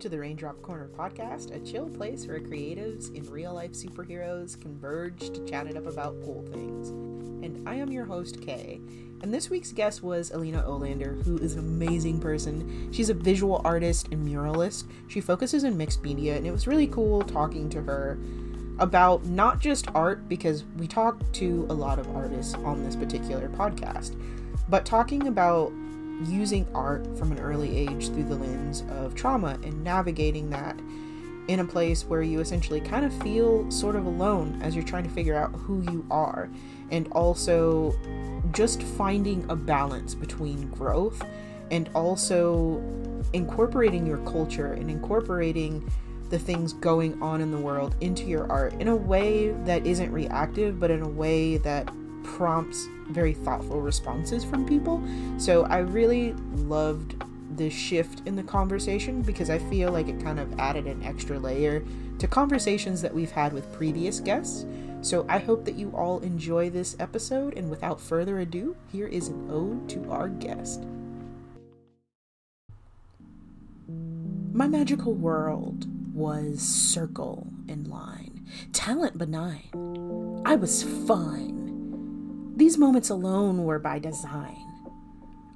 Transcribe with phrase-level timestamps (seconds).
[0.00, 5.28] to the Raindrop Corner podcast, a chill place where creatives and real life superheroes converge
[5.28, 6.88] to chat it up about cool things.
[7.44, 8.80] And I am your host, Kay.
[9.22, 12.90] And this week's guest was Elena Øhlander, who is an amazing person.
[12.90, 14.84] She's a visual artist and muralist.
[15.08, 18.18] She focuses in mixed media, and it was really cool talking to her
[18.78, 23.50] about not just art, because we talk to a lot of artists on this particular
[23.50, 24.18] podcast,
[24.70, 25.70] but talking about
[26.26, 30.78] using art from an early age through the lens of trauma and navigating that
[31.48, 35.02] in a place where you essentially kind of feel sort of alone as you're trying
[35.02, 36.48] to figure out who you are.
[36.90, 37.94] And also
[38.52, 41.22] just finding a balance between growth
[41.70, 42.82] and also
[43.32, 45.90] incorporating your culture and incorporating
[46.30, 50.12] the things going on in the world into your art in a way that isn't
[50.12, 55.02] reactive but in a way that prompts very thoughtful responses from people.
[55.38, 57.22] So I really loved
[57.56, 61.38] the shift in the conversation because I feel like it kind of added an extra
[61.38, 61.84] layer
[62.18, 64.66] to conversations that we've had with previous guests.
[65.02, 69.28] So I hope that you all enjoy this episode, and without further ado, here is
[69.28, 70.84] an ode to our guest.
[74.52, 80.42] My magical world was circle and line, talent benign.
[80.44, 81.59] I was fine
[82.56, 84.66] these moments alone were by design.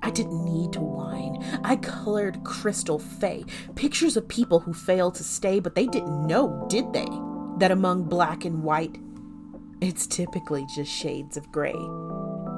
[0.03, 1.43] I didn't need to whine.
[1.65, 6.67] I colored crystal fay, pictures of people who failed to stay, but they didn't know,
[6.69, 7.09] did they?
[7.59, 8.99] That among black and white,
[9.81, 11.75] it's typically just shades of gray.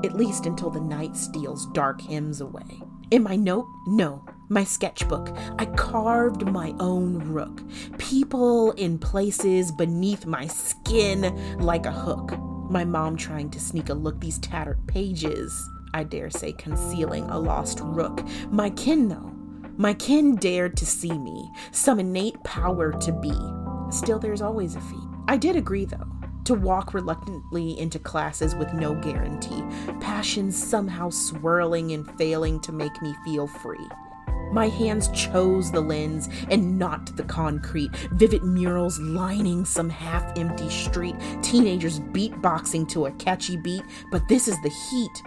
[0.05, 2.83] At least until the night steals dark hymns away.
[3.13, 7.63] In my note, no, my sketchbook, I carved my own rook.
[7.99, 12.33] People in places beneath my skin like a hook.
[12.69, 17.39] My mom trying to sneak a look these tattered pages, I dare say concealing a
[17.39, 18.23] lost rook.
[18.51, 19.33] My kin, though,
[19.77, 23.33] my kin dared to see me, some innate power to be.
[23.91, 25.07] Still, there's always a fee.
[25.29, 26.07] I did agree, though,
[26.45, 29.63] to walk reluctantly into classes with no guarantee,
[30.01, 33.89] passions somehow swirling and failing to make me feel free.
[34.53, 37.95] My hands chose the lens and not the concrete.
[38.13, 41.17] Vivid murals lining some half empty street.
[41.43, 43.83] Teenagers beatboxing to a catchy beat.
[44.11, 45.23] But this is the heat.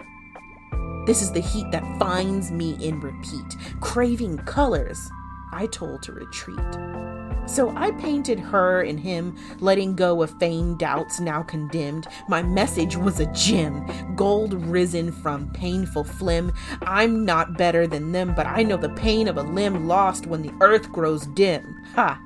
[1.06, 3.56] This is the heat that finds me in repeat.
[3.80, 5.10] Craving colors,
[5.52, 7.09] I told to retreat.
[7.50, 12.06] So I painted her and him, letting go of feigned doubts now condemned.
[12.28, 13.84] My message was a gem,
[14.14, 16.52] gold risen from painful phlegm.
[16.82, 20.42] I'm not better than them, but I know the pain of a limb lost when
[20.42, 21.64] the earth grows dim.
[21.96, 22.20] Ha!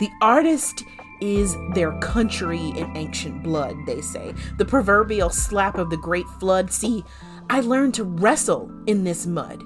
[0.00, 0.82] The artist
[1.20, 4.32] is their country in ancient blood, they say.
[4.56, 6.72] The proverbial slap of the great flood.
[6.72, 7.04] See,
[7.50, 9.62] I learned to wrestle in this mud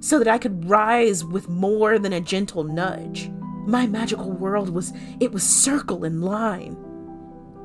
[0.00, 3.30] so that I could rise with more than a gentle nudge.
[3.66, 6.76] My magical world was, it was circle and line.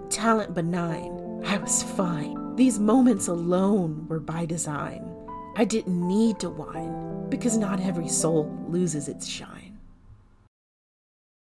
[0.09, 2.55] Talent benign, I was fine.
[2.55, 5.13] These moments alone were by design.
[5.57, 9.77] I didn't need to whine, because not every soul loses its shine.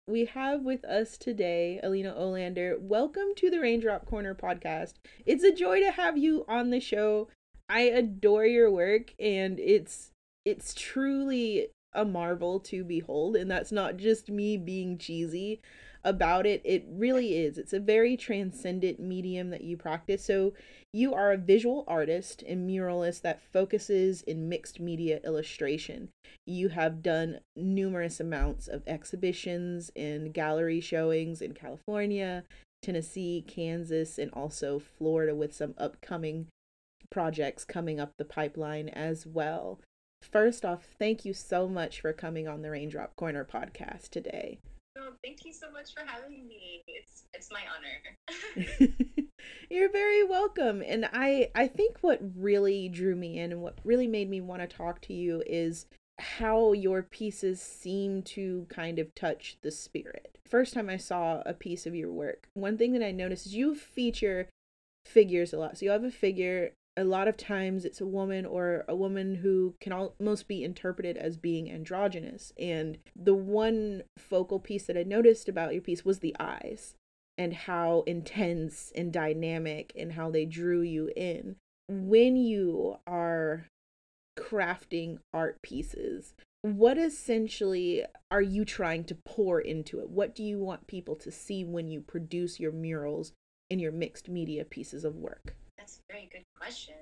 [0.07, 2.81] We have with us today Elena Øhlander.
[2.81, 4.95] Welcome to the Raindrop Corner podcast.
[5.27, 7.29] It's a joy to have you on the show.
[7.69, 10.13] I adore your work and it's
[10.47, 15.61] it's truly a marvel to behold and that's not just me being cheesy
[16.05, 16.63] about it.
[16.65, 17.59] It really is.
[17.59, 20.25] It's a very transcendent medium that you practice.
[20.25, 20.55] So
[20.93, 26.09] you are a visual artist and muralist that focuses in mixed media illustration.
[26.47, 32.45] You have done numerous amounts of exhibitions and gallery showings in california
[32.83, 36.47] tennessee kansas and also florida with some upcoming
[37.11, 39.81] projects coming up the pipeline as well
[40.23, 44.59] First off, thank you so much for coming on the Raindrop Corner podcast today.
[44.99, 46.83] Oh, thank you so much for having me.
[46.87, 48.97] It's it's my honor.
[49.71, 50.83] You're very welcome.
[50.85, 54.61] And I I think what really drew me in and what really made me want
[54.63, 55.87] to talk to you is
[56.19, 60.39] how your pieces seem to kind of touch the spirit.
[60.45, 63.55] First time I saw a piece of your work, one thing that I noticed is
[63.55, 64.49] you feature
[65.07, 65.79] figures a lot.
[65.79, 69.37] So you have a figure a lot of times it's a woman or a woman
[69.37, 72.53] who can almost be interpreted as being androgynous.
[72.59, 76.97] And the one focal piece that I noticed about your piece was the eyes
[77.39, 81.55] and how intense and dynamic and how they drew you in.
[81.89, 83.67] When you are
[84.37, 90.11] crafting art pieces, what essentially are you trying to pour into it?
[90.11, 93.33] What do you want people to see when you produce your murals
[93.71, 95.55] and your mixed media pieces of work?
[95.89, 96.97] That's a very good question.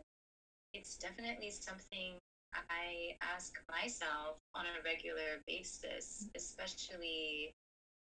[0.72, 2.14] It's definitely something
[2.54, 7.50] I ask myself on a regular basis, especially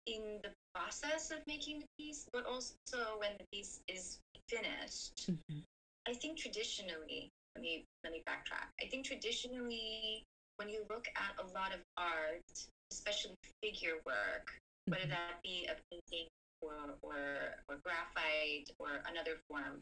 [0.05, 2.77] in the process of making the piece, but also
[3.17, 5.31] when the piece is finished.
[5.31, 5.65] Mm-hmm.
[6.07, 8.69] I think traditionally, let me let me backtrack.
[8.79, 10.21] I think traditionally,
[10.57, 12.45] when you look at a lot of art,
[12.91, 13.33] especially
[13.63, 14.91] figure work, mm-hmm.
[14.91, 16.27] whether that be a painting
[16.61, 19.81] or, or, or graphite or another form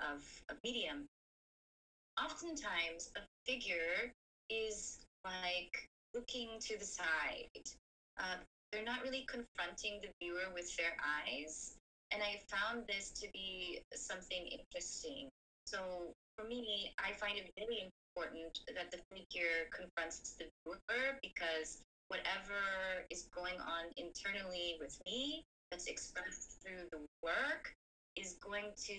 [0.00, 1.06] of, a medium,
[2.22, 4.12] oftentimes a figure
[4.50, 7.64] is like looking to the side.
[8.18, 8.36] Uh,
[8.72, 11.74] they're not really confronting the viewer with their eyes.
[12.12, 15.28] And I found this to be something interesting.
[15.66, 21.82] So for me, I find it very important that the figure confronts the viewer because
[22.08, 27.74] whatever is going on internally with me that's expressed through the work
[28.18, 28.94] is going to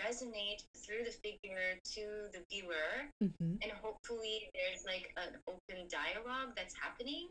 [0.00, 3.54] resonate through the figure to the viewer mm-hmm.
[3.62, 7.28] and hopefully there's like an open dialogue that's happening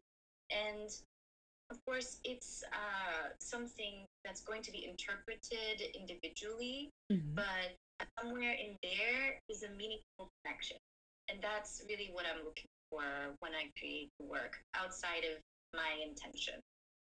[0.51, 0.90] and
[1.69, 7.36] of course it's uh, something that's going to be interpreted individually mm-hmm.
[7.36, 7.75] but
[8.19, 10.78] somewhere in there is a meaningful connection
[11.30, 13.04] and that's really what i'm looking for
[13.39, 15.39] when i create work outside of
[15.74, 16.56] my intention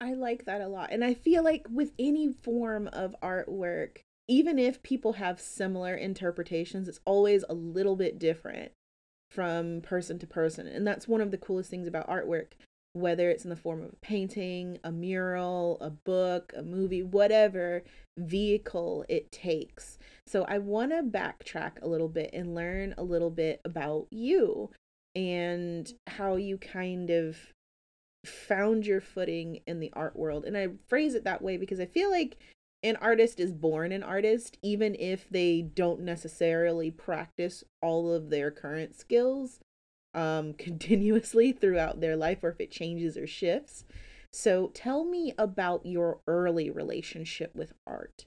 [0.01, 0.93] I like that a lot.
[0.93, 6.89] And I feel like with any form of artwork, even if people have similar interpretations,
[6.89, 8.73] it's always a little bit different
[9.31, 10.67] from person to person.
[10.67, 12.53] And that's one of the coolest things about artwork,
[12.93, 17.83] whether it's in the form of a painting, a mural, a book, a movie, whatever
[18.19, 19.99] vehicle it takes.
[20.27, 24.71] So I want to backtrack a little bit and learn a little bit about you
[25.15, 27.37] and how you kind of
[28.25, 30.45] found your footing in the art world.
[30.45, 32.39] And I phrase it that way because I feel like
[32.87, 38.53] an artist is born an artist, even if they don't necessarily practice all of their
[38.53, 39.59] current skills
[40.15, 43.85] um, continuously throughout their life or if it changes or shifts.
[44.33, 48.27] So tell me about your early relationship with art.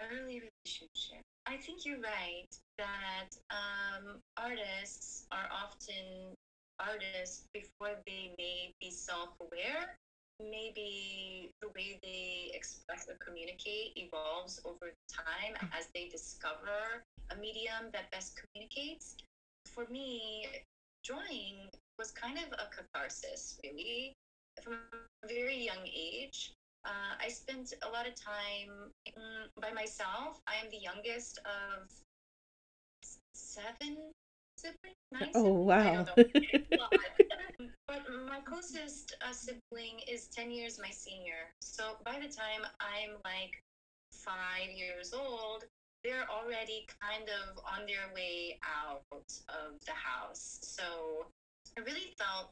[0.00, 1.22] Early relationship.
[1.46, 2.48] I think you're right
[2.78, 6.34] that um, artists are often
[6.80, 9.96] artists before they may be self-aware
[10.50, 17.90] maybe the way they express or communicate evolves over time as they discover a medium
[17.92, 19.16] that best communicates
[19.66, 20.46] for me
[21.04, 24.12] drawing was kind of a catharsis really
[24.62, 24.74] from
[25.24, 26.52] a very young age
[26.84, 31.88] uh, i spent a lot of time mm, by myself i am the youngest of
[33.34, 34.12] seven
[34.56, 34.94] sibling?
[35.12, 36.06] Nine oh, wow.
[37.86, 41.52] but my closest uh, sibling is 10 years my senior.
[41.60, 43.62] So by the time I'm like
[44.12, 45.64] five years old,
[46.04, 50.58] they're already kind of on their way out of the house.
[50.62, 51.26] So
[51.76, 52.50] I really felt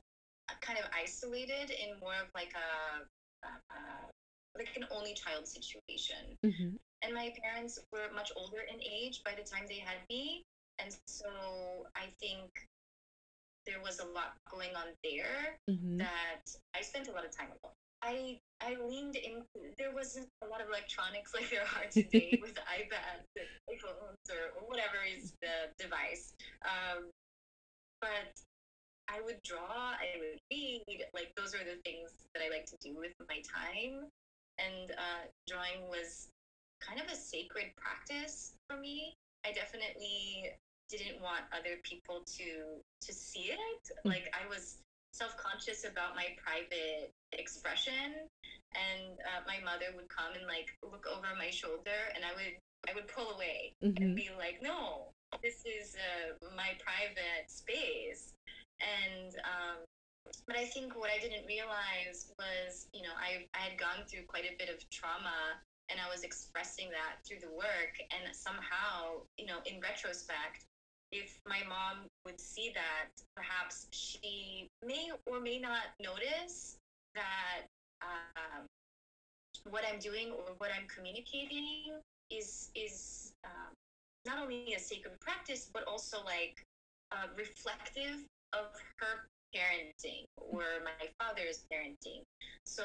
[0.60, 3.02] kind of isolated in more of like a,
[3.46, 4.06] uh,
[4.56, 6.37] like an only child situation.
[6.44, 6.76] Mm-hmm.
[7.02, 10.43] And my parents were much older in age by the time they had me.
[10.78, 11.26] And so
[11.96, 12.50] I think
[13.68, 15.98] there was a lot going on there mm-hmm.
[15.98, 17.76] that I spent a lot of time alone.
[18.00, 19.44] I I leaned in.
[19.76, 23.28] There wasn't a lot of electronics like there are today with iPads,
[23.68, 26.32] iPhones, or, or whatever is the device.
[26.64, 27.12] Um,
[28.00, 28.32] but
[29.12, 29.92] I would draw.
[29.92, 30.82] I would read.
[31.12, 34.08] Like those are the things that I like to do with my time.
[34.58, 36.28] And uh, drawing was
[36.80, 39.14] kind of a sacred practice for me.
[39.44, 40.50] I definitely
[40.88, 43.83] didn't want other people to to see it.
[44.02, 44.09] Hmm.
[44.09, 44.78] Like I was
[45.12, 48.28] self-conscious about my private expression
[48.76, 52.54] and uh, my mother would come and like look over my shoulder and I would
[52.87, 54.02] I would pull away mm-hmm.
[54.02, 55.11] and be like, "No,
[55.42, 58.33] this is uh, my private space."
[58.78, 59.83] And um,
[60.47, 64.28] but I think what I didn't realize was, you know, I I had gone through
[64.28, 65.59] quite a bit of trauma
[65.90, 70.68] and I was expressing that through the work and somehow, you know, in retrospect,
[71.12, 76.76] if my mom would see that, perhaps she may or may not notice
[77.14, 77.66] that
[78.02, 78.66] um,
[79.70, 81.98] what I'm doing or what I'm communicating
[82.30, 83.72] is is um,
[84.26, 86.64] not only a sacred practice, but also like
[87.12, 92.22] uh, reflective of her parenting or my father's parenting.
[92.64, 92.84] So,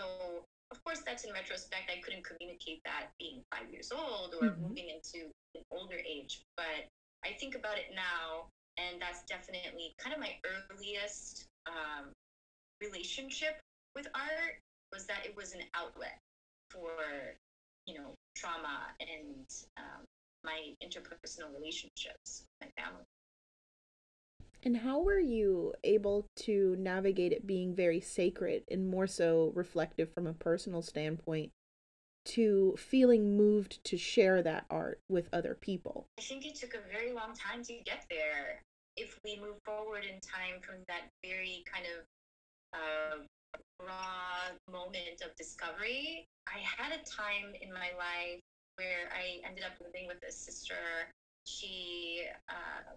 [0.71, 1.91] of course, that's in retrospect.
[1.91, 4.61] I couldn't communicate that being five years old or mm-hmm.
[4.61, 6.87] moving into an older age, but
[7.25, 12.11] I think about it now, and that's definitely kind of my earliest um,
[12.81, 13.59] relationship
[13.95, 14.59] with art
[14.91, 16.19] was that it was an outlet
[16.69, 16.89] for
[17.85, 19.45] you know trauma and
[19.77, 20.03] um,
[20.43, 23.03] my interpersonal relationships with my family.
[24.65, 30.13] And how were you able to navigate it being very sacred and more so reflective
[30.13, 31.51] from a personal standpoint
[32.25, 36.07] to feeling moved to share that art with other people?
[36.19, 38.61] I think it took a very long time to get there.
[38.95, 42.05] If we move forward in time from that very kind of
[42.73, 48.41] uh, raw moment of discovery, I had a time in my life
[48.75, 51.09] where I ended up living with a sister.
[51.45, 52.93] She uh,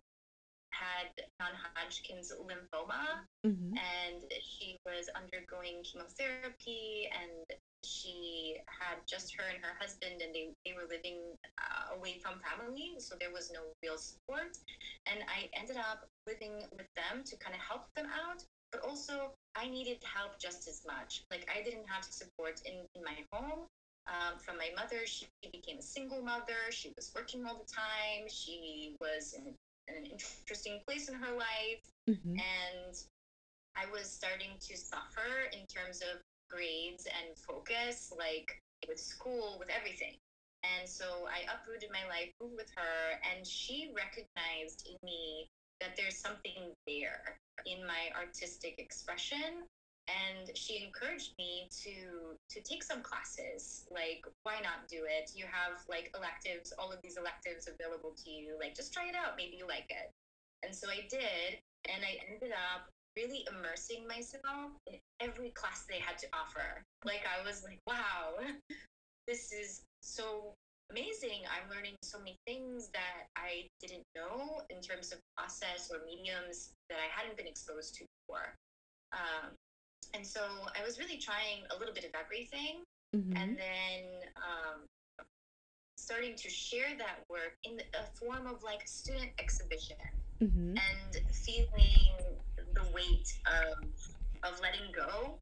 [0.70, 1.08] had
[1.40, 3.74] non-Hodgkin's lymphoma, mm-hmm.
[3.76, 10.50] and she was undergoing chemotherapy, and she had just her and her husband, and they
[10.64, 14.58] they were living uh, away from family, so there was no real support.
[15.06, 19.30] And I ended up living with them to kind of help them out, but also
[19.54, 21.22] I needed help just as much.
[21.30, 23.66] Like I didn't have support in in my home.
[24.06, 25.04] Um, from my mother.
[25.04, 26.70] She became a single mother.
[26.70, 28.30] She was working all the time.
[28.30, 29.52] She was in
[29.88, 31.82] an interesting place in her life.
[32.08, 32.38] Mm-hmm.
[32.38, 32.94] And
[33.74, 39.68] I was starting to suffer in terms of grades and focus, like with school, with
[39.70, 40.14] everything.
[40.64, 45.46] And so I uprooted my life, moved with her, and she recognized in me
[45.80, 47.36] that there's something there
[47.66, 49.64] in my artistic expression.
[50.06, 53.86] And she encouraged me to to take some classes.
[53.90, 55.32] Like why not do it?
[55.34, 58.56] You have like electives all of these electives available to you.
[58.60, 59.34] Like just try it out.
[59.36, 60.10] Maybe you like it.
[60.62, 65.98] And so i did and i ended up really immersing myself in every class they
[65.98, 68.34] had to offer like i was like wow
[69.26, 70.52] this is so
[70.90, 75.98] amazing i'm learning so many things that i didn't know in terms of process or
[76.06, 78.54] mediums that i hadn't been exposed to before
[79.12, 79.52] um,
[80.14, 80.40] and so
[80.78, 82.82] I was really trying a little bit of everything,
[83.14, 83.36] mm-hmm.
[83.36, 84.02] and then
[84.36, 84.80] um,
[85.98, 89.96] starting to share that work in a form of like student exhibition,
[90.42, 90.74] mm-hmm.
[90.76, 92.38] and feeling
[92.76, 93.84] the weight of
[94.42, 95.38] of letting go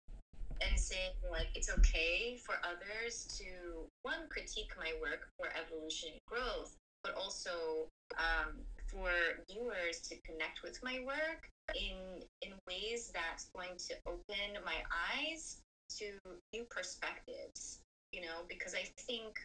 [0.61, 6.21] and saying like it's okay for others to one critique my work for evolution and
[6.27, 7.87] growth but also
[8.17, 8.55] um,
[8.87, 9.11] for
[9.51, 14.79] viewers to connect with my work in in ways that's going to open my
[15.13, 15.59] eyes
[15.91, 16.17] to
[16.53, 17.79] new perspectives
[18.13, 19.41] you know because i think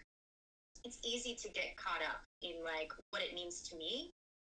[0.83, 4.09] it's easy to get caught up in like what it means to me.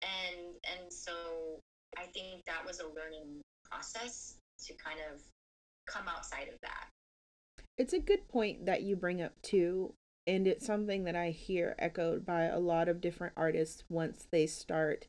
[0.03, 1.59] And and so
[1.99, 5.21] i think that was a learning process to kind of
[5.87, 6.89] come outside of that
[7.79, 9.93] it's a good point that you bring up too
[10.27, 14.47] and it's something that i hear echoed by a lot of different artists once they
[14.47, 15.07] start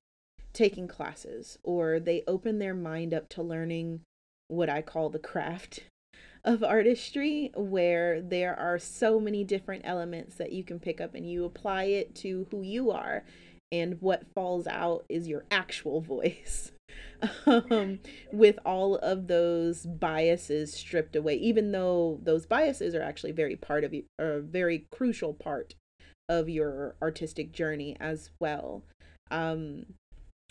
[0.54, 4.02] taking classes or they open their mind up to learning
[4.48, 5.84] what I call the craft
[6.46, 11.30] of artistry, where there are so many different elements that you can pick up and
[11.30, 13.24] you apply it to who you are.
[13.74, 16.72] And what falls out is your actual voice.
[17.48, 18.00] um,
[18.32, 23.84] with all of those biases stripped away, even though those biases are actually very part
[23.84, 25.74] of you, a very crucial part
[26.30, 28.84] of your artistic journey as well.
[29.32, 29.88] Um,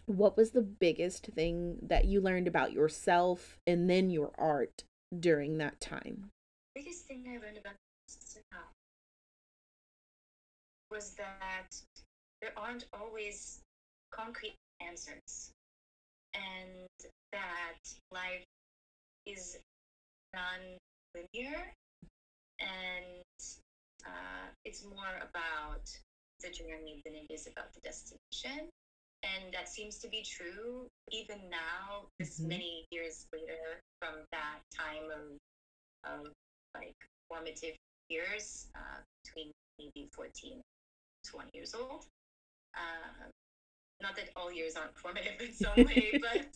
[0.06, 4.82] what was the biggest thing that you learned about yourself and then your art
[5.16, 6.30] during that time?
[6.74, 7.74] Biggest thing I learned about
[8.08, 8.72] myself
[10.90, 11.76] was that
[12.42, 13.60] there aren't always
[14.10, 14.56] concrete
[14.86, 15.52] answers.
[16.34, 16.88] And
[17.32, 17.78] that
[18.10, 18.44] life
[19.26, 19.58] is
[20.34, 21.72] non-linear
[22.60, 23.22] and
[24.04, 25.88] uh, it's more about
[26.40, 28.68] the journey than it is about the destination.
[29.22, 32.48] And that seems to be true even now this mm-hmm.
[32.48, 36.26] many years later from that time of, of
[36.74, 36.96] like
[37.28, 37.76] formative
[38.08, 40.60] years uh, between maybe 14
[41.24, 42.04] 20 years old
[42.76, 43.28] uh,
[44.00, 46.46] not that all years aren't formative in some way but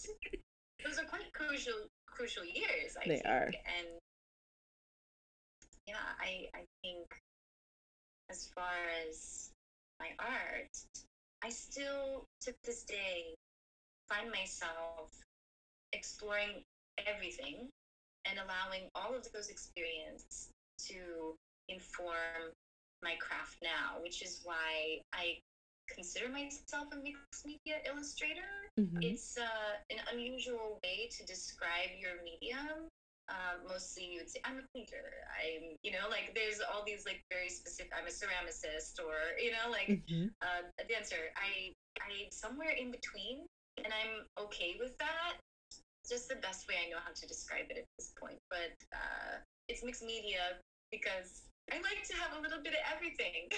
[0.84, 3.46] those are quite crucial crucial years i they think are.
[3.46, 3.88] and
[5.86, 7.06] yeah i i think
[8.30, 8.74] as far
[9.08, 9.50] as
[10.00, 10.68] my art
[11.46, 13.34] I still, to this day,
[14.08, 15.12] find myself
[15.92, 16.62] exploring
[17.06, 17.68] everything
[18.24, 20.48] and allowing all of those experiences
[20.88, 21.36] to
[21.68, 22.50] inform
[23.02, 25.38] my craft now, which is why I
[25.88, 28.50] consider myself a mixed media illustrator.
[28.78, 29.02] Mm-hmm.
[29.02, 32.88] It's uh, an unusual way to describe your medium
[33.28, 35.02] um, mostly you would say i'm a painter
[35.34, 39.50] i'm you know like there's all these like very specific i'm a ceramicist or you
[39.50, 40.30] know like mm-hmm.
[40.42, 43.46] uh, a dancer i I'm somewhere in between
[43.82, 47.66] and i'm okay with that it's just the best way i know how to describe
[47.70, 50.62] it at this point but uh, it's mixed media
[50.92, 53.48] because I like to have a little bit of everything.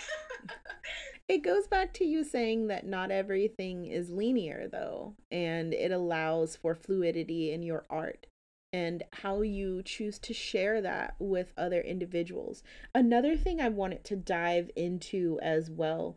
[1.28, 6.56] it goes back to you saying that not everything is linear, though, and it allows
[6.56, 8.26] for fluidity in your art
[8.72, 12.62] and how you choose to share that with other individuals.
[12.94, 16.16] Another thing I wanted to dive into as well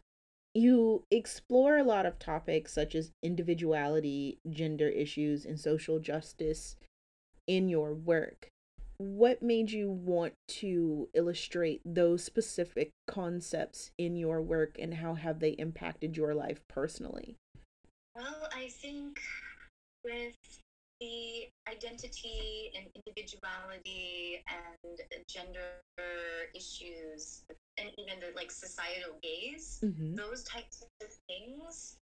[0.54, 6.76] you explore a lot of topics such as individuality, gender issues, and social justice
[7.48, 8.51] in your work
[9.02, 15.40] what made you want to illustrate those specific concepts in your work and how have
[15.40, 17.36] they impacted your life personally?
[18.16, 19.20] Well, I think
[20.06, 20.38] with
[21.00, 25.82] the identity and individuality and gender
[26.54, 27.42] issues
[27.80, 30.14] and even the like societal gaze, mm-hmm.
[30.14, 31.98] those types of things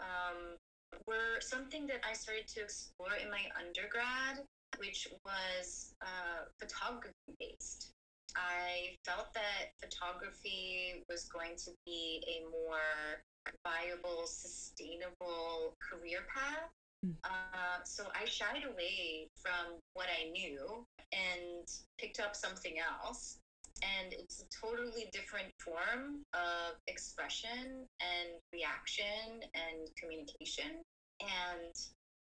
[0.00, 0.58] um,
[1.06, 4.44] were something that I started to explore in my undergrad
[4.82, 7.92] which was uh, photography based.
[8.34, 13.22] I felt that photography was going to be a more
[13.64, 16.70] viable, sustainable career path.
[17.04, 17.12] Hmm.
[17.24, 23.38] Uh, so I shied away from what I knew and picked up something else.
[23.82, 30.82] And it's a totally different form of expression and reaction and communication.
[31.20, 31.74] And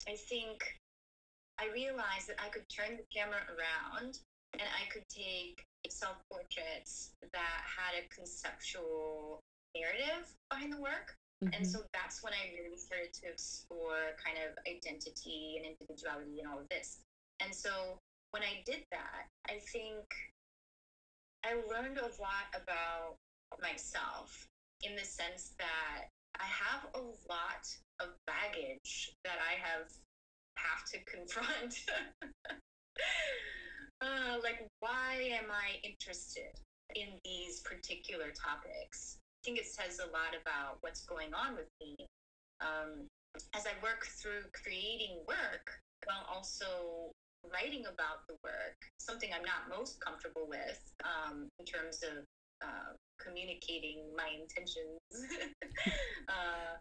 [0.09, 0.63] I think
[1.59, 4.19] I realized that I could turn the camera around
[4.55, 9.41] and I could take self portraits that had a conceptual
[9.77, 11.15] narrative behind the work.
[11.43, 11.55] Mm-hmm.
[11.55, 16.49] And so that's when I really started to explore kind of identity and individuality and
[16.49, 17.01] all of this.
[17.41, 17.99] And so
[18.31, 20.05] when I did that, I think
[21.45, 23.17] I learned a lot about
[23.61, 24.47] myself
[24.83, 26.09] in the sense that
[26.41, 27.65] I have a lot
[28.01, 29.87] of baggage that I have
[30.57, 31.75] have to confront.
[34.01, 36.53] uh, like, why am I interested
[36.95, 39.19] in these particular topics?
[39.19, 42.07] I think it says a lot about what's going on with me.
[42.61, 43.07] Um,
[43.55, 45.71] as I work through creating work
[46.07, 47.11] while also
[47.53, 52.25] writing about the work, something I'm not most comfortable with um, in terms of
[52.63, 55.01] uh, communicating my intentions.
[56.29, 56.79] uh,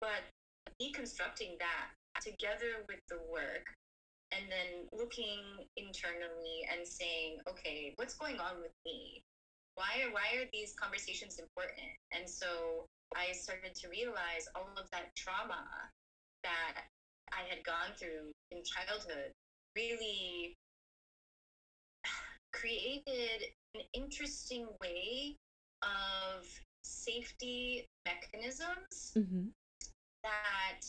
[0.00, 0.22] but
[0.80, 3.66] deconstructing that together with the work
[4.32, 5.40] and then looking
[5.76, 9.22] internally and saying, okay, what's going on with me?
[9.74, 11.88] Why are, why are these conversations important?
[12.12, 12.84] And so
[13.16, 15.64] I started to realize all of that trauma
[16.42, 16.90] that
[17.32, 19.32] I had gone through in childhood
[19.76, 20.54] really
[22.52, 25.36] created an interesting way
[25.82, 26.44] of
[26.82, 29.48] safety mechanisms mm-hmm.
[30.22, 30.80] that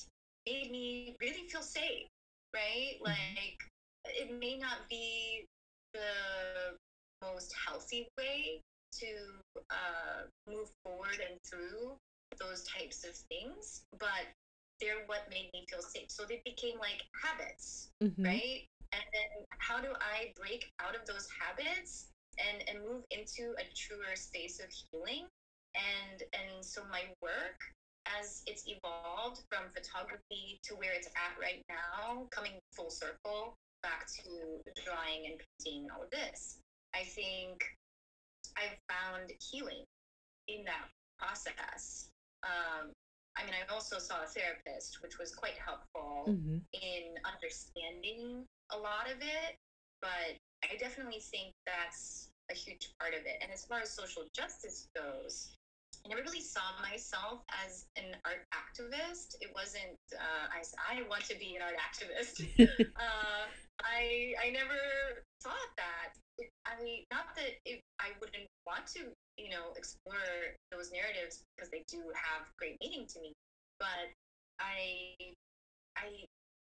[0.49, 2.07] made me really feel safe,
[2.53, 2.95] right?
[2.95, 3.05] Mm-hmm.
[3.05, 3.59] Like
[4.05, 5.45] it may not be
[5.93, 6.75] the
[7.21, 8.61] most healthy way
[8.93, 9.07] to
[9.69, 11.95] uh, move forward and through
[12.39, 14.25] those types of things, but
[14.79, 16.09] they're what made me feel safe.
[16.09, 18.23] So they became like habits, mm-hmm.
[18.23, 18.65] right?
[18.93, 22.07] And then how do I break out of those habits
[22.39, 25.27] and, and move into a truer space of healing?
[25.75, 27.59] And and so my work
[28.17, 34.07] as it's evolved from photography to where it's at right now, coming full circle back
[34.07, 36.59] to drawing and painting and all of this,
[36.93, 37.63] I think
[38.57, 39.83] I've found healing
[40.47, 42.09] in that process.
[42.43, 42.91] Um,
[43.37, 46.57] I mean, I also saw a therapist, which was quite helpful mm-hmm.
[46.73, 49.55] in understanding a lot of it,
[50.01, 53.37] but I definitely think that's a huge part of it.
[53.41, 55.55] And as far as social justice goes,
[56.09, 59.37] never really saw myself as an art activist.
[59.41, 62.41] It wasn't, uh, I, I want to be an art activist.
[62.59, 63.45] uh,
[63.85, 64.75] I, I never
[65.43, 66.17] thought that.
[66.65, 71.69] I mean, not that it, I wouldn't want to, you know, explore those narratives because
[71.69, 73.33] they do have great meaning to me.
[73.79, 74.09] But
[74.59, 75.13] I,
[75.95, 76.25] I,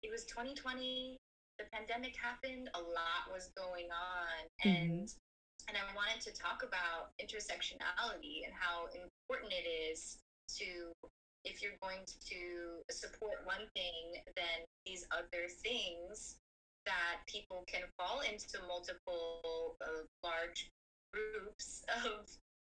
[0.03, 1.17] it was 2020.
[1.59, 2.69] The pandemic happened.
[2.75, 5.05] A lot was going on, mm-hmm.
[5.71, 10.19] And I wanted to talk about intersectionality and how important it is
[10.59, 10.91] to,
[11.47, 16.43] if you're going to support one thing, then these other things
[16.87, 20.67] that people can fall into multiple uh, large
[21.15, 22.27] groups of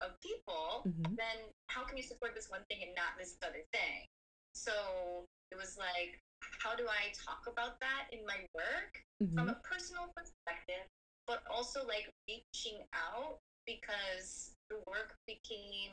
[0.03, 1.15] of people, mm-hmm.
[1.15, 4.05] then how can you support this one thing and not this other thing?
[4.53, 6.19] So it was like,
[6.61, 9.33] how do I talk about that in my work mm-hmm.
[9.33, 10.85] from a personal perspective,
[11.27, 15.93] but also like reaching out because the work became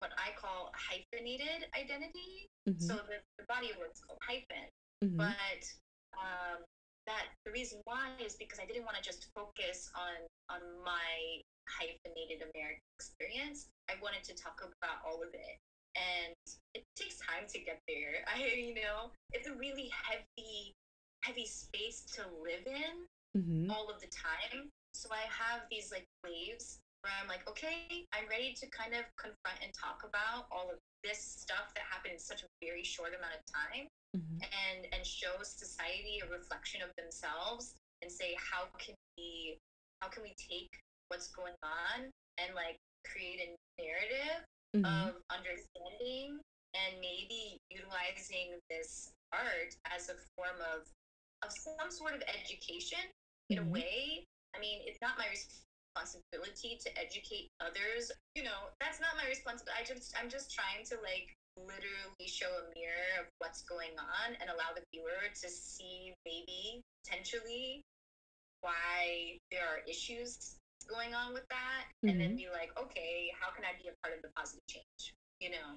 [0.00, 2.46] what I call hyphenated identity.
[2.68, 2.78] Mm-hmm.
[2.78, 4.68] So the, the body of work is called hyphen.
[5.02, 5.16] Mm-hmm.
[5.18, 5.62] But
[6.14, 6.62] um,
[7.06, 11.40] that the reason why is because I didn't want to just focus on on my
[11.68, 13.68] hyphenated American experience.
[13.90, 15.56] I wanted to talk about all of it.
[15.96, 16.36] And
[16.74, 18.24] it takes time to get there.
[18.32, 20.72] I, you know, it's a really heavy,
[21.24, 23.70] heavy space to live in mm-hmm.
[23.70, 24.70] all of the time.
[24.94, 29.06] So I have these like waves where I'm like, okay, I'm ready to kind of
[29.14, 33.14] confront and talk about all of this stuff that happened in such a very short
[33.14, 33.86] amount of time
[34.16, 34.38] mm-hmm.
[34.42, 39.58] and and show society a reflection of themselves and say how can we
[40.00, 40.70] how can we take
[41.08, 44.42] what's going on and like create a narrative
[44.74, 44.84] mm-hmm.
[44.84, 46.38] of understanding
[46.74, 50.86] and maybe utilizing this art as a form of
[51.42, 53.02] of some sort of education
[53.50, 53.68] in mm-hmm.
[53.68, 58.10] a way I mean, it's not my responsibility to educate others.
[58.34, 59.76] You know, that's not my responsibility.
[59.78, 64.34] I just, I'm just trying to like literally show a mirror of what's going on
[64.38, 67.82] and allow the viewer to see maybe potentially
[68.62, 72.14] why there are issues going on with that mm-hmm.
[72.14, 72.46] and then mm-hmm.
[72.46, 75.76] be like okay how can i be a part of the positive change you know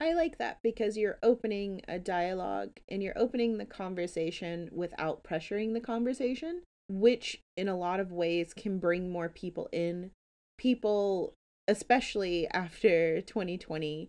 [0.00, 5.74] I like that because you're opening a dialogue and you're opening the conversation without pressuring
[5.74, 10.10] the conversation which in a lot of ways can bring more people in.
[10.56, 11.34] People,
[11.68, 14.08] especially after 2020,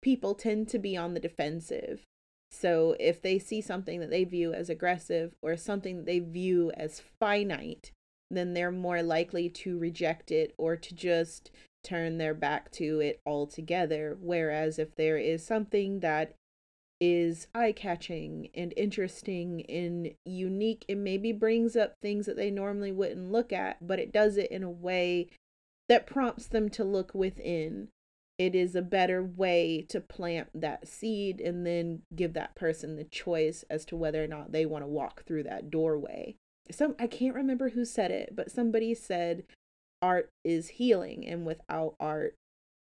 [0.00, 2.02] people tend to be on the defensive.
[2.52, 6.72] So if they see something that they view as aggressive or something that they view
[6.76, 7.92] as finite,
[8.30, 11.50] then they're more likely to reject it or to just
[11.82, 14.16] turn their back to it altogether.
[14.20, 16.34] Whereas if there is something that
[17.00, 22.92] is eye catching and interesting and unique and maybe brings up things that they normally
[22.92, 25.28] wouldn't look at, but it does it in a way
[25.88, 27.88] that prompts them to look within.
[28.38, 33.04] It is a better way to plant that seed and then give that person the
[33.04, 36.36] choice as to whether or not they want to walk through that doorway.
[36.70, 39.44] Some I can't remember who said it, but somebody said
[40.02, 42.34] art is healing and without art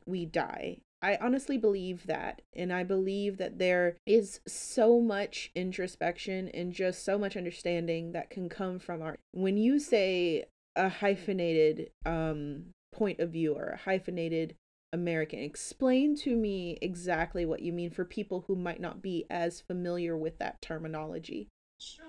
[0.05, 0.79] we die.
[1.01, 2.41] I honestly believe that.
[2.55, 8.29] And I believe that there is so much introspection and just so much understanding that
[8.29, 9.19] can come from art.
[9.31, 14.55] When you say a hyphenated um, point of view or a hyphenated
[14.93, 19.61] American, explain to me exactly what you mean for people who might not be as
[19.61, 21.49] familiar with that terminology.
[21.79, 22.05] Sure.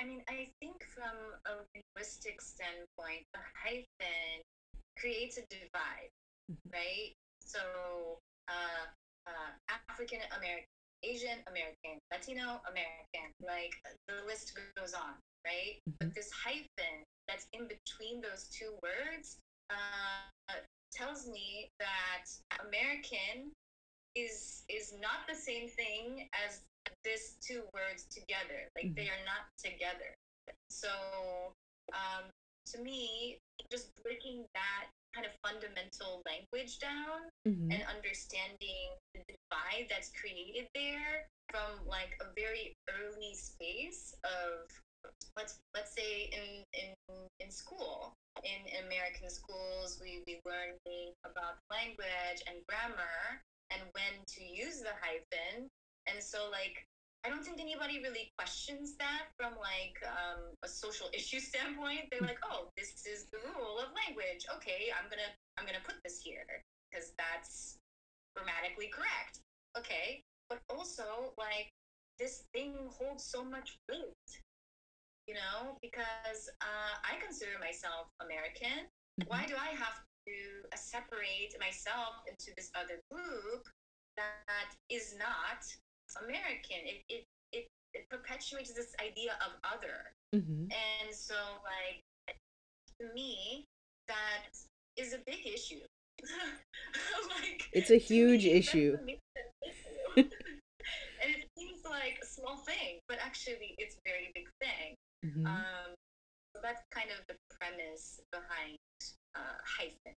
[0.00, 4.40] I mean, I think from a linguistic standpoint, a hyphen
[4.96, 6.08] creates a divide,
[6.50, 6.72] mm-hmm.
[6.72, 7.12] right?
[7.44, 7.60] So
[8.48, 8.88] uh,
[9.28, 9.52] uh,
[9.92, 10.72] African American,
[11.04, 13.76] Asian American, Latino American, like
[14.08, 15.76] the list goes on, right?
[15.84, 16.00] Mm-hmm.
[16.00, 19.36] But this hyphen that's in between those two words
[19.68, 20.56] uh,
[20.92, 22.24] tells me that
[22.64, 23.52] American
[24.16, 26.64] is is not the same thing as
[27.04, 28.64] this two words together.
[28.74, 28.94] Like mm-hmm.
[28.96, 30.16] they are not together.
[30.70, 30.88] So
[31.92, 32.28] um,
[32.72, 33.38] to me,
[33.70, 37.72] just breaking that kind of fundamental language down mm-hmm.
[37.72, 44.68] and understanding the divide that's created there from like a very early space of
[45.36, 46.92] let's let's say in in
[47.40, 54.42] in school in american schools we we learning about language and grammar and when to
[54.44, 55.68] use the hyphen
[56.10, 56.84] and so like
[57.24, 62.06] I don't think anybody really questions that from like um, a social issue standpoint.
[62.10, 64.46] They're like, oh, this is the rule of language.
[64.56, 66.46] Okay, I'm gonna I'm gonna put this here
[66.90, 67.78] because that's
[68.36, 69.40] grammatically correct.
[69.76, 71.68] Okay, but also like
[72.18, 74.30] this thing holds so much weight,
[75.26, 78.86] you know, because uh, I consider myself American.
[79.20, 79.28] Mm-hmm.
[79.28, 80.36] Why do I have to
[80.72, 83.66] uh, separate myself into this other group
[84.16, 85.64] that is not
[86.14, 86.84] American.
[86.84, 90.12] It, it, it, it perpetuates this idea of other.
[90.34, 90.70] Mm-hmm.
[90.70, 92.36] And so, like,
[93.00, 93.64] to me,
[94.08, 94.54] that
[94.96, 95.80] is a big issue.
[97.28, 98.96] like, it's a huge me, issue.
[100.16, 100.26] and
[101.22, 104.94] it seems like a small thing, but actually, it's a very big thing.
[105.24, 105.46] Mm-hmm.
[105.46, 105.94] Um,
[106.54, 108.78] so that's kind of the premise behind
[109.34, 110.14] uh, hyphen.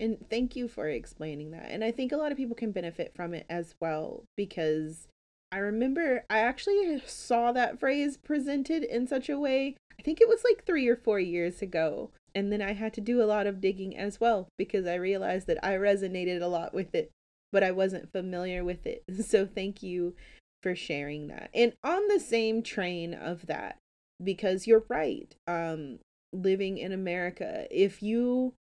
[0.00, 1.70] And thank you for explaining that.
[1.70, 5.08] And I think a lot of people can benefit from it as well because
[5.50, 9.76] I remember I actually saw that phrase presented in such a way.
[9.98, 12.10] I think it was like three or four years ago.
[12.34, 15.46] And then I had to do a lot of digging as well because I realized
[15.46, 17.10] that I resonated a lot with it,
[17.50, 19.02] but I wasn't familiar with it.
[19.24, 20.14] So thank you
[20.62, 21.50] for sharing that.
[21.54, 23.78] And on the same train of that,
[24.22, 25.98] because you're right, um,
[26.32, 28.54] living in America, if you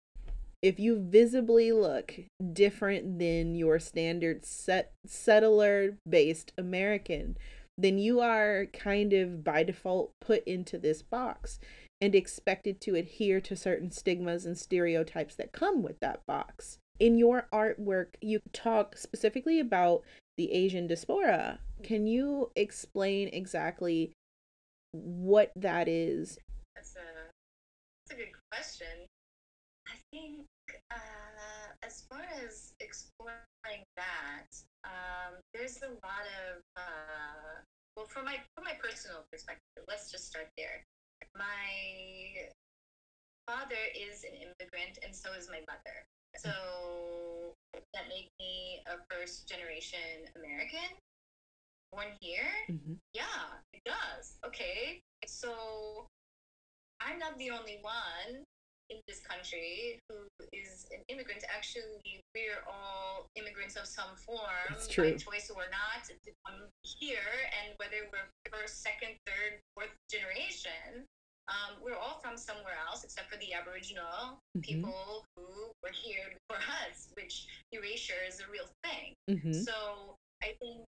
[0.61, 2.15] if you visibly look
[2.53, 7.37] different than your standard set settler based American,
[7.77, 11.59] then you are kind of by default put into this box.
[11.99, 16.77] and expected to adhere to certain stigmas and stereotypes that come with that box.
[16.99, 20.03] In your artwork, you talk specifically about
[20.37, 21.59] the Asian diaspora.
[21.83, 24.11] Can you explain exactly
[24.91, 26.37] what that is?
[26.75, 26.99] That's a,
[28.07, 29.06] that's a good question.
[30.11, 30.47] Think
[30.91, 34.47] uh, as far as exploring that,
[34.85, 37.61] um, there's a lot of uh,
[37.95, 40.83] well, from my from my personal perspective, let's just start there.
[41.35, 42.47] My
[43.47, 46.05] father is an immigrant, and so is my mother.
[46.37, 47.53] So
[47.93, 50.95] that made me a first generation American,
[51.91, 52.51] born here.
[52.69, 52.93] Mm-hmm.
[53.13, 54.37] Yeah, it does.
[54.45, 56.05] Okay, so
[57.01, 58.43] I'm not the only one
[58.89, 60.15] in this country who
[60.53, 61.43] is an immigrant.
[61.53, 67.31] Actually, we're all immigrants of some form, by choice or not, to come here.
[67.63, 71.05] And whether we're first, second, third, fourth generation,
[71.47, 74.61] um, we're all from somewhere else except for the Aboriginal mm-hmm.
[74.61, 79.15] people who were here before us, which erasure is a real thing.
[79.29, 79.53] Mm-hmm.
[79.53, 80.83] So I think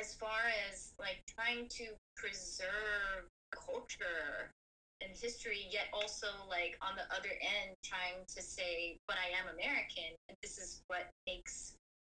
[0.00, 0.40] as far
[0.70, 1.84] as like trying to
[2.16, 4.50] preserve culture
[5.00, 9.52] and history, yet also like on the other end trying to say, but I am
[9.54, 11.74] American, and this is what makes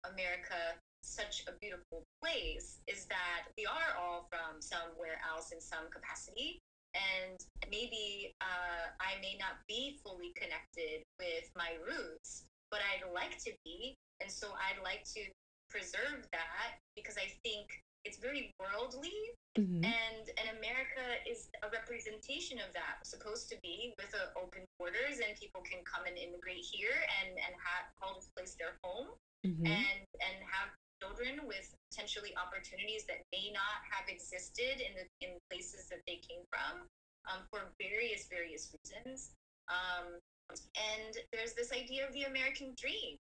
[0.07, 5.91] America such a beautiful place is that we are all from somewhere else in some
[5.91, 6.59] capacity.
[6.95, 7.39] And
[7.71, 13.53] maybe uh, I may not be fully connected with my roots, but I'd like to
[13.65, 13.95] be.
[14.21, 15.23] And so I'd like to
[15.71, 19.13] preserve that because I think it's very worldly
[19.61, 19.85] mm-hmm.
[19.85, 25.21] and and america is a representation of that supposed to be with uh, open borders
[25.21, 29.13] and people can come and immigrate here and and have call this place their home
[29.45, 29.69] mm-hmm.
[29.69, 30.73] and and have
[31.05, 36.17] children with potentially opportunities that may not have existed in the in places that they
[36.25, 36.89] came from
[37.29, 39.37] um, for various various reasons
[39.69, 40.17] um,
[40.49, 43.21] and there's this idea of the american dream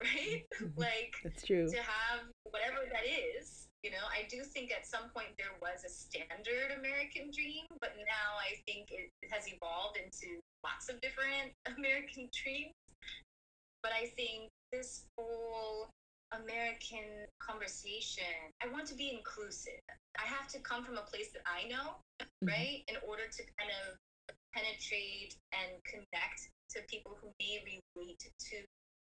[0.02, 0.80] right mm-hmm.
[0.80, 5.12] like that's true to have whatever that is you know, I do think at some
[5.12, 10.40] point there was a standard American dream, but now I think it has evolved into
[10.64, 12.72] lots of different American dreams.
[13.84, 15.92] But I think this whole
[16.32, 18.32] American conversation,
[18.64, 19.84] I want to be inclusive.
[20.16, 22.48] I have to come from a place that I know, mm-hmm.
[22.48, 24.00] right, in order to kind of
[24.56, 28.56] penetrate and connect to people who may relate to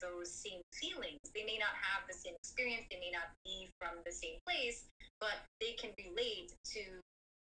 [0.01, 1.21] those same feelings.
[1.33, 4.85] They may not have the same experience, they may not be from the same place,
[5.19, 6.83] but they can relate to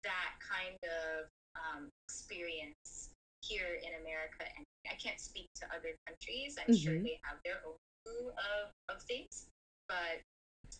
[0.03, 1.27] that kind of
[1.57, 3.09] um, experience
[3.41, 4.45] here in America.
[4.57, 6.57] And I can't speak to other countries.
[6.61, 6.81] I'm mm-hmm.
[6.81, 9.49] sure they have their own view of, of things,
[9.89, 10.21] but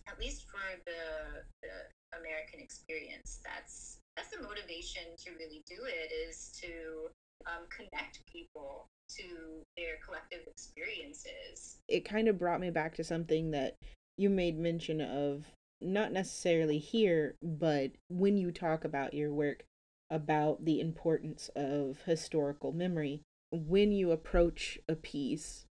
[0.07, 1.73] at least for the, the
[2.17, 7.11] American experience, that's that's the motivation to really do it is to
[7.45, 11.77] um, connect people to their collective experiences.
[11.87, 13.75] It kind of brought me back to something that
[14.17, 15.45] you made mention of,
[15.81, 19.65] not necessarily here, but when you talk about your work
[20.09, 23.21] about the importance of historical memory.
[23.51, 25.65] When you approach a piece,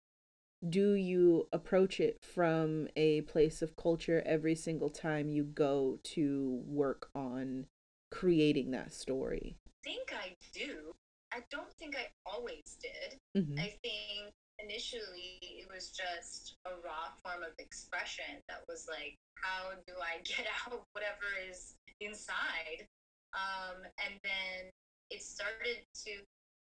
[0.67, 6.61] do you approach it from a place of culture every single time you go to
[6.65, 7.67] work on
[8.11, 9.57] creating that story?
[9.85, 10.93] I think I do.
[11.33, 13.17] I don't think I always did.
[13.35, 13.59] Mm-hmm.
[13.59, 19.73] I think initially it was just a raw form of expression that was like, how
[19.87, 22.85] do I get out whatever is inside?
[23.33, 24.69] Um, and then
[25.09, 26.11] it started to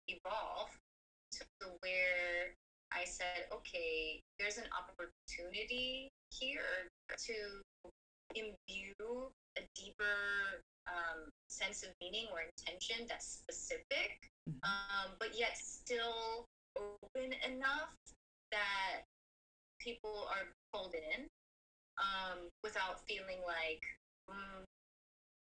[0.06, 0.70] evolve
[1.32, 1.44] to
[1.80, 2.54] where
[2.92, 6.90] I said, okay, there's an opportunity here
[7.26, 7.34] to
[8.34, 14.16] imbue a deeper um, sense of meaning or intention that's specific,
[14.48, 14.58] mm-hmm.
[14.64, 16.46] um, but yet still
[16.76, 17.92] open enough
[18.50, 19.04] that
[19.78, 21.26] people are pulled in
[21.98, 23.82] um, without feeling like
[24.30, 24.64] mm,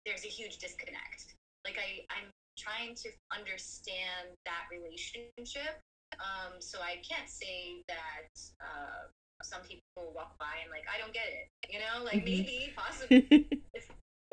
[0.05, 1.35] there's a huge disconnect.
[1.65, 5.79] Like I, I'm trying to understand that relationship.
[6.19, 9.11] Um, so I can't say that uh,
[9.43, 11.47] some people walk by and like I don't get it.
[11.69, 12.47] You know, like mm-hmm.
[12.47, 13.47] maybe possibly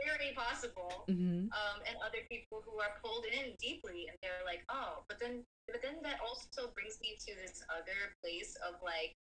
[0.04, 1.08] very possible.
[1.08, 1.50] Mm-hmm.
[1.50, 5.42] Um, and other people who are pulled in deeply, and they're like, oh, but then,
[5.66, 9.16] but then that also brings me to this other place of like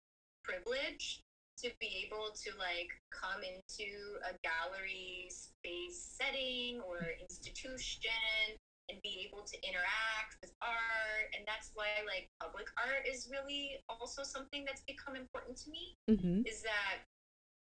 [0.43, 1.21] privilege
[1.61, 8.55] to be able to like come into a gallery space setting or institution
[8.89, 13.77] and be able to interact with art and that's why like public art is really
[13.89, 16.41] also something that's become important to me mm-hmm.
[16.47, 17.03] is that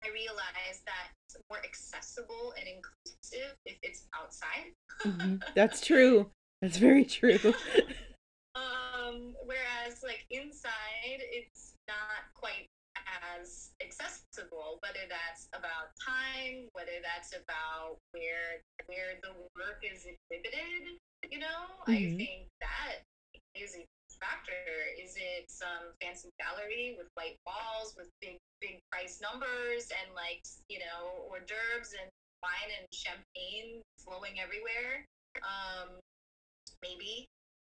[0.04, 4.74] I realized that it's more accessible and inclusive if it's outside.
[5.06, 5.38] mm-hmm.
[5.56, 6.32] That's true.
[6.62, 7.40] That's very true.
[8.56, 12.68] um, whereas like inside, it's not quite
[13.38, 14.78] as accessible.
[14.82, 20.98] Whether that's about time, whether that's about where where the work is exhibited.
[21.30, 21.92] You know, mm-hmm.
[21.92, 23.02] I think that
[23.56, 23.86] is a
[24.22, 24.64] factor.
[24.96, 30.46] Is it some fancy gallery with white walls with big big price numbers and like
[30.70, 32.08] you know hors d'oeuvres and
[32.46, 35.04] wine and champagne flowing everywhere?
[35.42, 35.98] Um,
[36.82, 37.26] maybe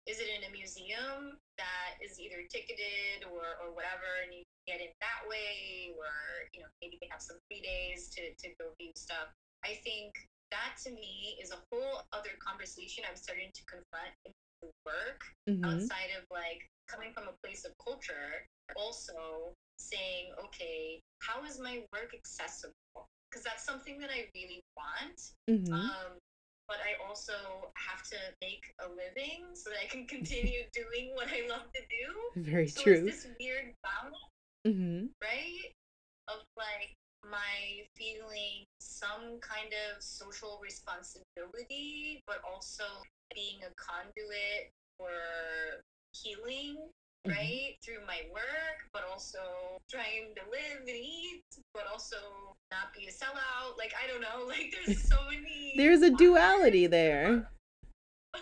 [0.10, 4.82] is it in a museum that is either ticketed or, or whatever and you get
[4.82, 6.10] in that way or
[6.54, 9.30] you know maybe they have some free days to, to go view stuff
[9.66, 10.14] i think
[10.50, 14.32] that to me is a whole other conversation i'm starting to confront in
[14.86, 15.64] work mm-hmm.
[15.66, 18.46] outside of like coming from a place of culture
[18.76, 22.74] also saying okay how is my work accessible
[23.30, 25.74] because that's something that i really want mm-hmm.
[25.74, 26.18] um,
[26.70, 27.34] but I also
[27.74, 31.82] have to make a living so that I can continue doing what I love to
[31.90, 32.42] do.
[32.46, 33.08] Very so true.
[33.08, 34.30] It's this weird balance,
[34.68, 35.08] mm-hmm.
[35.20, 35.74] right?
[36.30, 36.94] Of like
[37.26, 42.86] my feeling some kind of social responsibility, but also
[43.34, 45.10] being a conduit for
[46.14, 47.32] healing mm-hmm.
[47.32, 49.40] right through my work but also
[49.90, 52.18] trying to live and eat but also
[52.72, 53.78] not be a sellout.
[53.78, 57.50] Like i don't know like there's so many there's a duality there.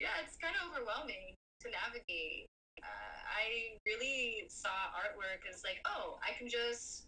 [0.00, 2.48] Yeah it's kind of overwhelming to navigate.
[2.80, 7.04] Uh, i really saw artwork as like oh i can just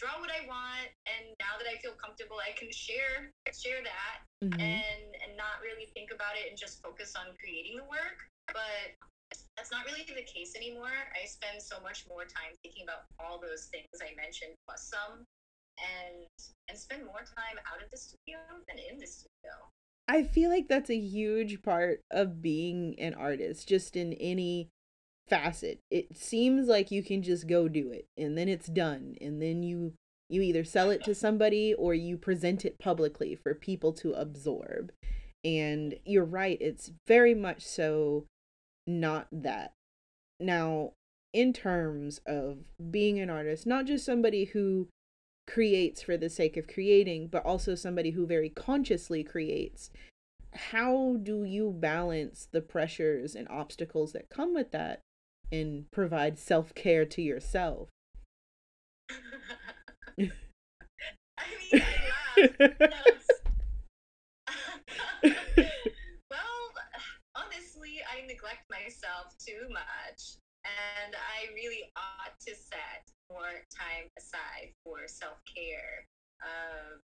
[0.00, 4.16] draw what I want, and now that I feel comfortable, I can share share that,
[4.40, 4.56] mm-hmm.
[4.56, 8.16] and and not really think about it and just focus on creating the work.
[8.48, 8.96] But
[9.60, 10.96] that's not really the case anymore.
[11.12, 15.28] I spend so much more time thinking about all those things I mentioned plus some
[15.76, 16.26] and
[16.72, 19.52] and spend more time out of the studio than in the studio.
[20.08, 24.70] I feel like that's a huge part of being an artist, just in any
[25.30, 25.80] facet.
[25.90, 29.62] It seems like you can just go do it and then it's done and then
[29.62, 29.94] you
[30.28, 34.92] you either sell it to somebody or you present it publicly for people to absorb.
[35.44, 38.26] And you're right, it's very much so
[38.86, 39.72] not that.
[40.38, 40.92] Now,
[41.32, 42.58] in terms of
[42.90, 44.88] being an artist, not just somebody who
[45.48, 49.90] creates for the sake of creating, but also somebody who very consciously creates,
[50.54, 55.00] how do you balance the pressures and obstacles that come with that
[55.52, 57.88] and provide self care to yourself?
[60.18, 60.30] I
[61.72, 61.82] mean,
[68.20, 70.36] I neglect myself too much.
[70.60, 76.04] And I really ought to set more time aside for self care.
[76.44, 77.00] Um,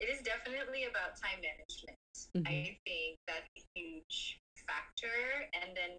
[0.00, 2.02] it is definitely about time management.
[2.34, 2.50] Mm-hmm.
[2.50, 5.46] I think that's a huge factor.
[5.54, 5.94] And then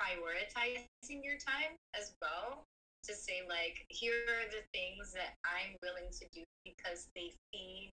[0.00, 2.64] prioritizing your time as well
[3.04, 7.90] to say, like, here are the things that I'm willing to do because they feed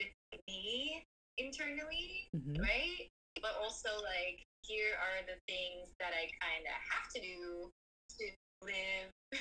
[0.49, 1.05] me
[1.39, 2.61] internally, mm-hmm.
[2.61, 3.07] right?
[3.41, 7.71] But also, like, here are the things that I kind of have to do
[8.19, 8.25] to
[8.67, 9.09] live.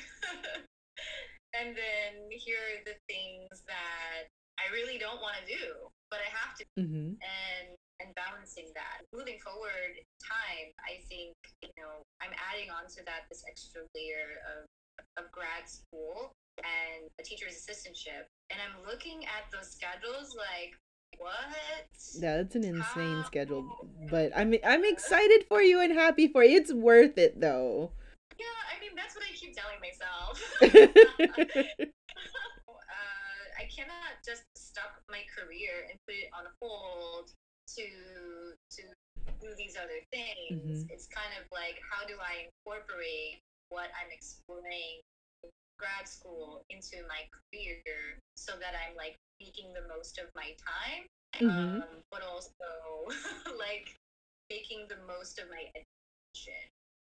[1.57, 4.29] and then here are the things that
[4.61, 6.63] I really don't want to do, but I have to.
[6.77, 7.17] Mm-hmm.
[7.17, 7.65] And
[7.99, 9.05] and balancing that.
[9.13, 14.43] Moving forward, time, I think, you know, I'm adding on to that this extra layer
[14.55, 14.67] of,
[15.17, 18.27] of grad school and a teacher's assistantship.
[18.51, 20.75] And I'm looking at those schedules like,
[21.17, 21.87] what?
[22.19, 23.23] Yeah, that's an insane How?
[23.25, 23.87] schedule.
[24.09, 26.57] But I'm I'm excited for you and happy for you.
[26.57, 27.91] It's worth it though.
[28.37, 30.43] Yeah, I mean that's what I keep telling myself.
[32.67, 32.81] uh,
[33.57, 37.31] I cannot just stop my career and put it on hold
[37.73, 38.81] to to
[39.41, 40.85] do these other things.
[40.85, 40.93] Mm-hmm.
[40.93, 45.01] It's kind of like how do I incorporate what I'm exploring
[45.43, 45.49] in
[45.79, 51.03] grad school into my career so that I'm like making the most of my time,
[51.35, 51.81] mm-hmm.
[51.81, 52.53] um, but also
[53.57, 53.95] like
[54.49, 56.61] making the most of my education,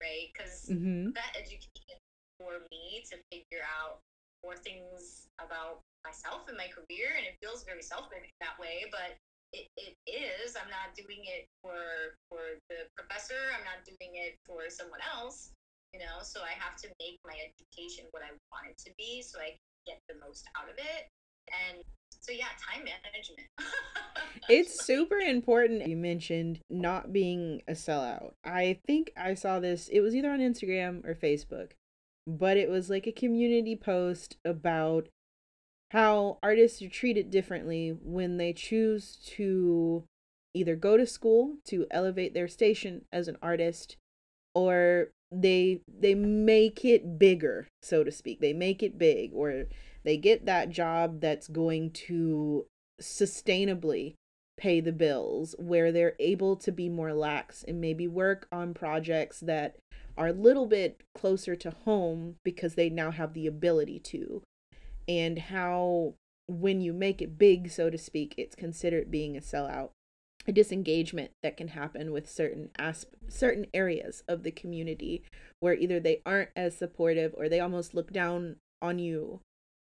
[0.02, 0.28] right?
[0.34, 1.14] Because mm-hmm.
[1.14, 1.98] that education
[2.38, 4.00] for me to figure out
[4.42, 9.16] more things about myself and my career, and it feels very selfish that way, but
[9.52, 10.56] it, it is.
[10.56, 13.38] I'm not doing it for for the professor.
[13.56, 15.50] I'm not doing it for someone else.
[15.94, 19.22] You know, so I have to make my education what I want it to be,
[19.22, 21.10] so I can get the most out of it.
[21.50, 21.82] And
[22.20, 23.48] so yeah, time management.
[24.48, 25.88] it's super important.
[25.88, 28.32] You mentioned not being a sellout.
[28.44, 29.88] I think I saw this.
[29.88, 31.72] It was either on Instagram or Facebook,
[32.26, 35.08] but it was like a community post about
[35.90, 40.04] how artists are treated differently when they choose to
[40.54, 43.96] either go to school to elevate their station as an artist
[44.54, 48.40] or they they make it bigger so to speak.
[48.40, 49.64] They make it big or
[50.04, 52.66] they get that job that's going to
[53.00, 54.14] sustainably
[54.56, 59.40] pay the bills where they're able to be more lax and maybe work on projects
[59.40, 59.76] that
[60.18, 64.42] are a little bit closer to home because they now have the ability to
[65.10, 66.14] and how
[66.46, 69.90] when you make it big so to speak it's considered being a sellout
[70.46, 75.22] a disengagement that can happen with certain asp- certain areas of the community
[75.58, 79.40] where either they aren't as supportive or they almost look down on you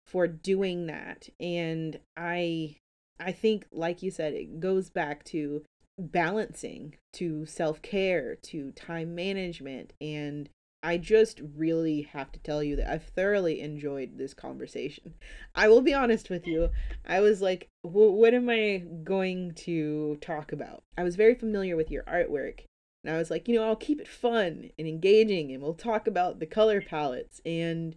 [0.08, 1.30] for doing that.
[1.40, 2.76] And i
[3.20, 5.64] i think like you said it goes back to
[6.00, 10.50] balancing to self-care to time management and
[10.88, 15.16] I just really have to tell you that I've thoroughly enjoyed this conversation.
[15.54, 16.70] I will be honest with you.
[17.06, 20.84] I was like, what am I going to talk about?
[20.98, 22.62] I was very familiar with your artwork.
[23.04, 26.08] And I was like, you know, I'll keep it fun and engaging and we'll talk
[26.08, 27.42] about the color palettes.
[27.46, 27.94] And,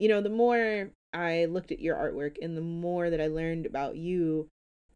[0.00, 3.64] you know, the more I looked at your artwork and the more that I learned
[3.64, 4.48] about you,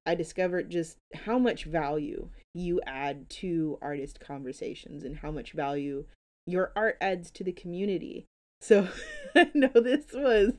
[0.04, 6.04] I discovered just how much value you add to artist conversations and how much value
[6.48, 8.26] your art adds to the community.
[8.60, 8.88] So
[9.34, 10.54] I know this was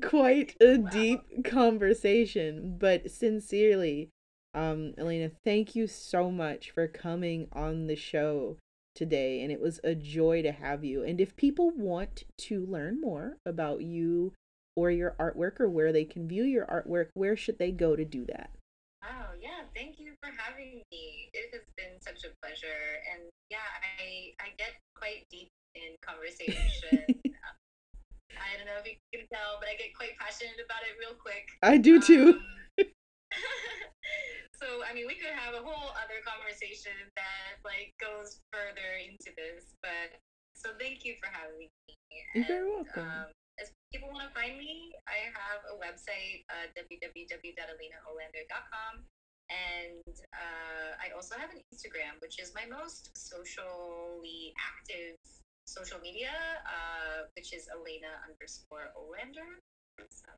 [0.00, 4.10] quite a deep conversation, but sincerely,
[4.54, 8.56] um, Elena, thank you so much for coming on the show
[8.94, 9.42] today.
[9.42, 11.02] And it was a joy to have you.
[11.02, 14.32] And if people want to learn more about you
[14.76, 18.04] or your artwork or where they can view your artwork, where should they go to
[18.04, 18.50] do that?
[19.02, 19.66] Oh, yeah.
[19.74, 21.30] Thank you for having me.
[21.34, 23.02] It has been such a pleasure.
[23.10, 23.66] And yeah,
[23.98, 27.02] I, I get quite deep in conversation.
[28.38, 31.18] I don't know if you can tell, but I get quite passionate about it real
[31.18, 31.50] quick.
[31.62, 32.38] I do too.
[32.38, 32.86] Um,
[34.62, 39.34] so, I mean, we could have a whole other conversation that like goes further into
[39.34, 40.14] this, but
[40.54, 41.94] so thank you for having me.
[42.34, 43.02] You're very welcome.
[43.02, 43.30] Um,
[43.62, 49.06] if people want to find me, I have a website, uh, www.elenaohlander.com.
[49.50, 55.16] And uh, I also have an Instagram, which is my most socially active
[55.66, 56.30] social media,
[56.66, 59.60] uh, which is Elena underscore Ohlander.
[60.10, 60.32] So,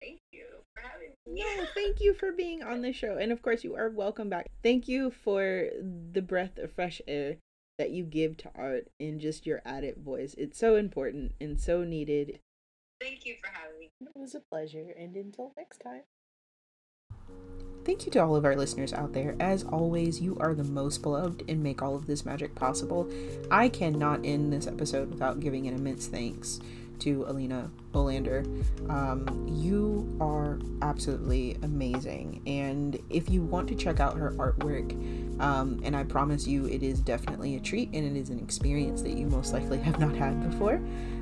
[0.00, 1.44] thank you for having me.
[1.44, 3.18] No, thank you for being on the show.
[3.18, 4.46] And of course, you are welcome back.
[4.62, 5.68] Thank you for
[6.12, 7.36] the breath of fresh air
[7.80, 10.34] that you give to art in just your added voice.
[10.36, 12.40] It's so important and so needed.
[13.00, 13.90] Thank you for having me.
[14.02, 16.02] It was a pleasure, and until next time.
[17.86, 19.34] Thank you to all of our listeners out there.
[19.40, 23.10] As always, you are the most beloved and make all of this magic possible.
[23.50, 26.60] I cannot end this episode without giving an immense thanks
[27.00, 28.44] to Elena Øhlander.
[28.88, 32.42] Um, you are absolutely amazing.
[32.46, 34.92] And if you want to check out her artwork,
[35.40, 39.02] um, and I promise you it is definitely a treat and it is an experience
[39.02, 40.80] that you most likely have not had before,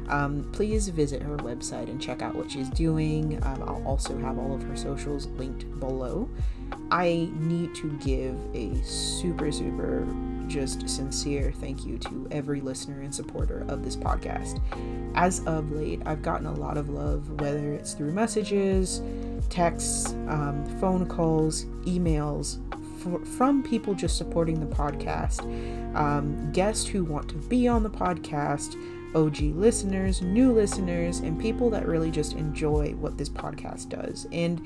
[0.08, 3.42] um, please visit her website and check out what she's doing.
[3.44, 6.28] Um, I'll also have all of her socials linked below.
[6.90, 10.06] I need to give a super, super
[10.48, 14.60] just sincere thank you to every listener and supporter of this podcast.
[15.14, 19.02] As of late, I've gotten a lot of love, whether it's through messages,
[19.50, 22.58] texts, um, phone calls, emails,
[23.36, 25.42] from people just supporting the podcast,
[25.94, 28.74] um, guests who want to be on the podcast,
[29.14, 34.26] OG listeners, new listeners, and people that really just enjoy what this podcast does.
[34.32, 34.60] And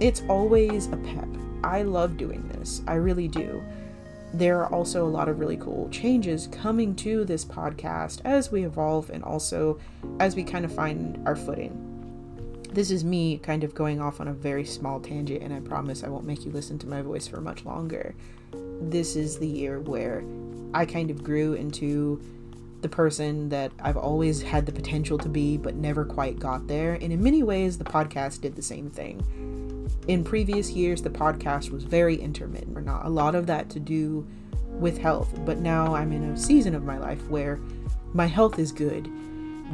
[0.00, 1.28] it's always a pep.
[1.64, 3.62] I love doing this, I really do
[4.34, 8.64] there are also a lot of really cool changes coming to this podcast as we
[8.64, 9.78] evolve and also
[10.20, 11.88] as we kind of find our footing.
[12.72, 16.02] This is me kind of going off on a very small tangent, and I promise
[16.02, 18.14] I won't make you listen to my voice for much longer.
[18.80, 20.24] This is the year where
[20.72, 22.22] I kind of grew into
[22.80, 26.94] the person that I've always had the potential to be, but never quite got there.
[26.94, 29.22] And in many ways, the podcast did the same thing
[30.08, 33.80] in previous years, the podcast was very intermittent, or not a lot of that to
[33.80, 34.26] do
[34.68, 35.32] with health.
[35.44, 37.60] But now I'm in a season of my life where
[38.12, 39.08] my health is good.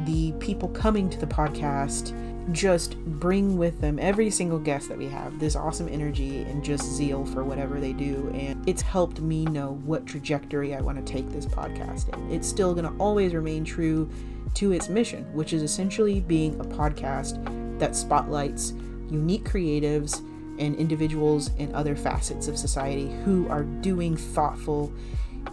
[0.05, 2.15] The people coming to the podcast
[2.51, 6.83] just bring with them every single guest that we have this awesome energy and just
[6.83, 8.31] zeal for whatever they do.
[8.33, 12.31] And it's helped me know what trajectory I want to take this podcast in.
[12.31, 14.09] It's still going to always remain true
[14.55, 17.37] to its mission, which is essentially being a podcast
[17.79, 18.73] that spotlights
[19.11, 20.19] unique creatives
[20.59, 24.91] and individuals in other facets of society who are doing thoughtful,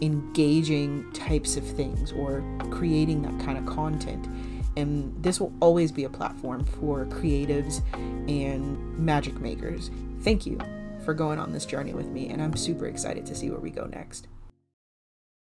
[0.03, 4.27] engaging types of things or creating that kind of content.
[4.77, 7.81] And this will always be a platform for creatives
[8.29, 9.91] and magic makers.
[10.21, 10.59] Thank you
[11.05, 13.71] for going on this journey with me, and I'm super excited to see where we
[13.71, 14.27] go next.